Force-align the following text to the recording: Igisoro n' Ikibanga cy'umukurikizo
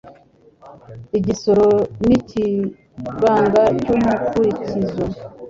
Igisoro 1.17 1.69
n' 2.05 2.11
Ikibanga 2.17 3.63
cy'umukurikizo 3.81 5.03